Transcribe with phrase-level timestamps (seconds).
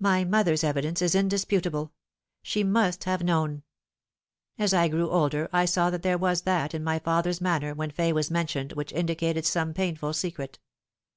[0.00, 1.92] "My mother's evidence is indisputable.
[2.42, 3.62] She must have known.
[4.58, 7.92] As I grew older I saw that there was that in my father's manner when
[7.92, 10.58] Fay was mentioned which indicated some painful secret.